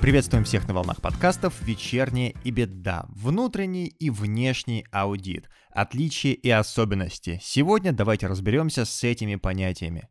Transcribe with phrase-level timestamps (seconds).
[0.00, 3.04] Приветствуем всех на волнах подкастов «Вечерняя и беда».
[3.10, 5.50] Внутренний и внешний аудит.
[5.70, 7.38] Отличия и особенности.
[7.42, 10.08] Сегодня давайте разберемся с этими понятиями.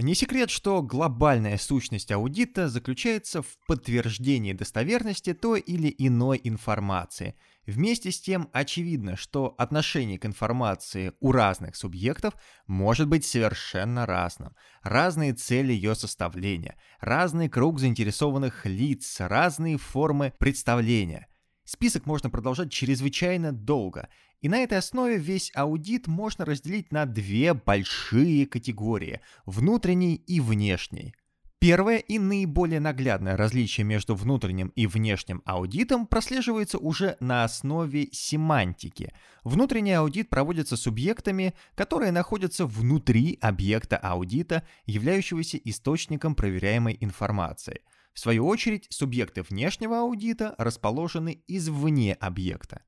[0.00, 7.34] Не секрет, что глобальная сущность аудита заключается в подтверждении достоверности той или иной информации.
[7.66, 12.34] Вместе с тем очевидно, что отношение к информации у разных субъектов
[12.68, 14.54] может быть совершенно разным.
[14.82, 21.26] Разные цели ее составления, разный круг заинтересованных лиц, разные формы представления–
[21.68, 24.08] Список можно продолжать чрезвычайно долго,
[24.40, 31.14] и на этой основе весь аудит можно разделить на две большие категории– внутренний и внешний.
[31.58, 39.12] Первое и наиболее наглядное различие между внутренним и внешним аудитом прослеживается уже на основе семантики.
[39.44, 47.82] Внутренний аудит проводится субъектами, которые находятся внутри объекта аудита, являющегося источником проверяемой информации–
[48.12, 52.82] в свою очередь, субъекты внешнего аудита расположены извне объекта.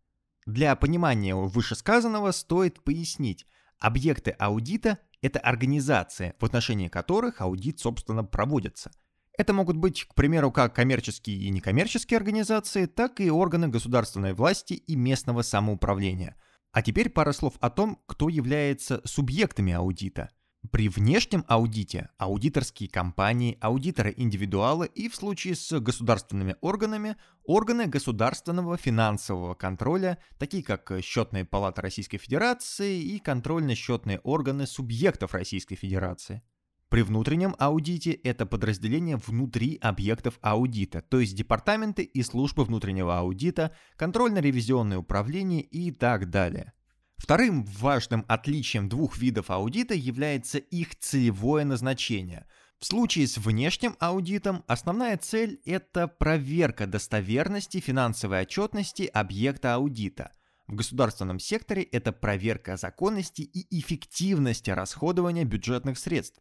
[0.47, 3.47] Для понимания вышесказанного стоит пояснить,
[3.79, 8.91] объекты аудита– это организации, в отношении которых аудит, собственно, проводится.
[9.39, 14.75] Это могут быть, к примеру, как коммерческие и некоммерческие организации, так и органы государственной власти
[14.75, 16.37] и местного самоуправления.
[16.73, 20.31] А теперь пара слов о том, кто является субъектами аудита–
[20.71, 29.55] при внешнем аудите аудиторские компании, аудиторы-индивидуалы и в случае с государственными органами органы государственного финансового
[29.55, 36.43] контроля, такие как Счетная палата Российской Федерации и контрольно-счетные органы субъектов Российской Федерации.
[36.91, 43.75] При внутреннем аудите это подразделение внутри объектов аудита, то есть департаменты и службы внутреннего аудита,
[43.97, 46.75] контрольно-ревизионное управление и так далее–
[47.21, 52.47] Вторым важным отличием двух видов аудита является их целевое назначение.
[52.79, 60.33] В случае с внешним аудитом основная цель– это проверка достоверности финансовой отчетности объекта аудита.
[60.67, 66.41] В государственном секторе это проверка законности и эффективности расходования бюджетных средств.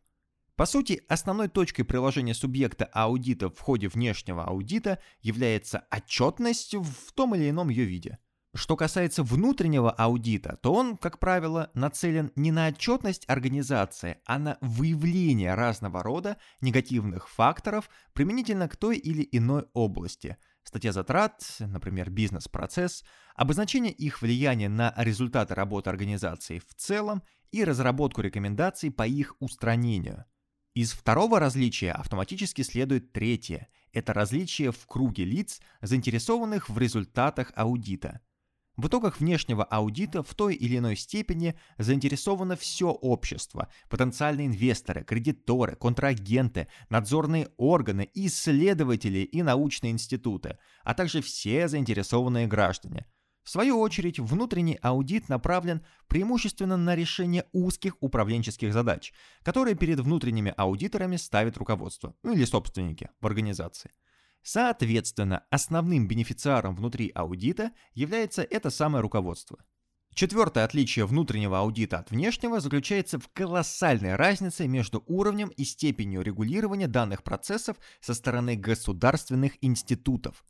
[0.56, 7.36] По сути, основной точкой приложения субъекта аудита в ходе внешнего аудита является отчетность в том
[7.36, 8.18] или ином ее виде–
[8.56, 14.58] что касается внутреннего аудита, то он, как правило, нацелен не на отчетность организации, а на
[14.62, 20.38] выявление разного рода негативных факторов применительно к той или иной области.
[20.64, 23.04] Статья затрат, например, бизнес-процесс,
[23.36, 27.22] обозначение их влияния на результаты работы организации в целом
[27.52, 30.26] и разработку рекомендаций по их устранению.
[30.74, 38.22] Из второго различия автоматически следует третье– это различие в круге лиц, заинтересованных в результатах аудита–
[38.82, 45.76] в итогах внешнего аудита в той или иной степени заинтересовано все общество, потенциальные инвесторы, кредиторы,
[45.76, 53.06] контрагенты, надзорные органы, исследователи и научные институты, а также все заинтересованные граждане.
[53.44, 59.12] В свою очередь, внутренний аудит направлен преимущественно на решение узких управленческих задач,
[59.44, 63.92] которые перед внутренними аудиторами ставит руководство ну или собственники в организации.
[64.42, 69.60] Соответственно, основным бенефициаром внутри аудита является это самое руководство.
[70.14, 76.88] Четвертое отличие внутреннего аудита от внешнего заключается в колоссальной разнице между уровнем и степенью регулирования
[76.88, 80.44] данных процессов со стороны государственных институтов.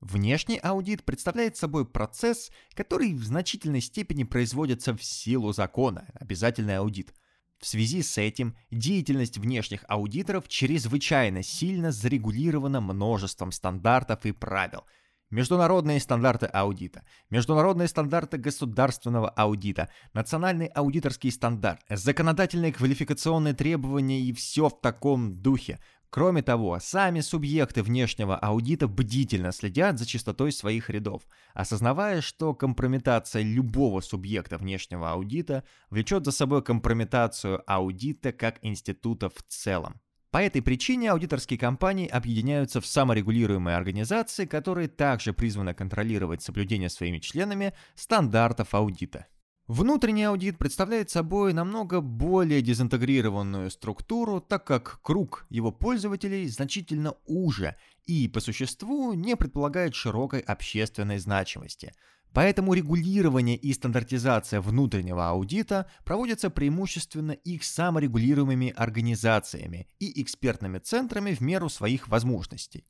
[0.00, 7.14] Внешний аудит представляет собой процесс, который в значительной степени производится в силу закона, обязательный аудит–
[7.58, 14.84] в связи с этим деятельность внешних аудиторов чрезвычайно сильно зарегулирована множеством стандартов и правил.
[15.30, 24.68] Международные стандарты аудита, международные стандарты государственного аудита, национальный аудиторский стандарт, законодательные квалификационные требования и все
[24.68, 25.80] в таком духе–
[26.16, 33.42] Кроме того, сами субъекты внешнего аудита бдительно следят за чистотой своих рядов, осознавая, что компрометация
[33.42, 40.00] любого субъекта внешнего аудита влечет за собой компрометацию аудита как института в целом.
[40.30, 47.18] По этой причине аудиторские компании объединяются в саморегулируемые организации, которые также призваны контролировать соблюдение своими
[47.18, 49.26] членами стандартов аудита.
[49.68, 57.74] Внутренний аудит представляет собой намного более дезинтегрированную структуру, так как круг его пользователей значительно уже
[58.06, 61.92] и по существу не предполагает широкой общественной значимости.
[62.32, 71.40] Поэтому регулирование и стандартизация внутреннего аудита проводятся преимущественно их саморегулируемыми организациями и экспертными центрами в
[71.40, 72.84] меру своих возможностей.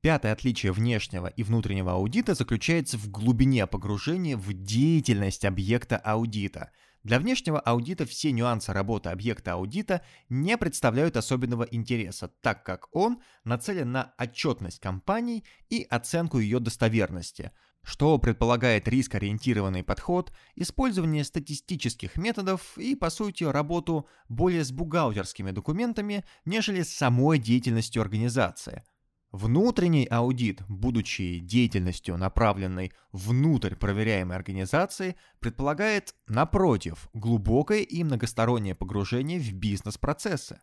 [0.00, 6.70] Пятое отличие внешнего и внутреннего аудита заключается в глубине погружения в деятельность объекта аудита.
[7.02, 13.20] Для внешнего аудита все нюансы работы объекта аудита не представляют особенного интереса, так как он
[13.42, 17.50] нацелен на отчетность компании и оценку ее достоверности,
[17.82, 26.24] что предполагает риск-ориентированный подход, использование статистических методов и, по сути, работу более с бухгалтерскими документами,
[26.44, 28.84] нежели с самой деятельностью организации–
[29.32, 39.52] Внутренний аудит, будучи деятельностью, направленной внутрь проверяемой организации, предполагает, напротив, глубокое и многостороннее погружение в
[39.52, 40.62] бизнес-процессы.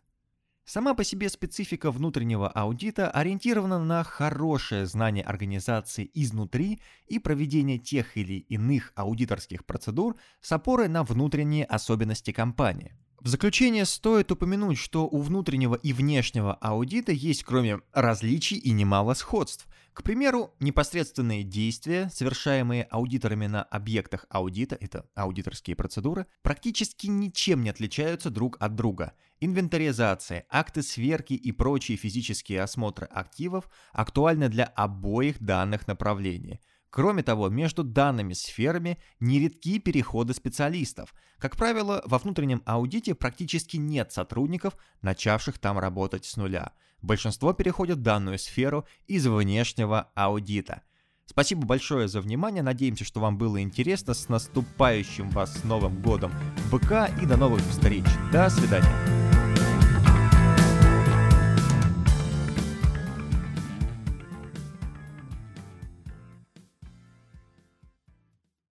[0.64, 8.16] Сама по себе специфика внутреннего аудита ориентирована на хорошее знание организации изнутри и проведение тех
[8.16, 15.08] или иных аудиторских процедур с опорой на внутренние особенности компании– в заключение стоит упомянуть, что
[15.08, 19.66] у внутреннего и внешнего аудита есть кроме различий и немало сходств.
[19.94, 27.70] К примеру, непосредственные действия, совершаемые аудиторами на объектах аудита, это аудиторские процедуры, практически ничем не
[27.70, 29.14] отличаются друг от друга.
[29.40, 36.60] Инвентаризация, акты сверки и прочие физические осмотры активов актуальны для обоих данных направлений–
[36.96, 41.12] Кроме того, между данными сферами нередки переходы специалистов.
[41.36, 46.72] Как правило, во внутреннем аудите практически нет сотрудников, начавших там работать с нуля.
[47.02, 50.80] Большинство переходят в данную сферу из внешнего аудита.
[51.26, 54.14] Спасибо большое за внимание, надеемся, что вам было интересно.
[54.14, 56.32] С наступающим вас Новым Годом
[56.72, 58.06] БК и до новых встреч.
[58.32, 59.15] До свидания.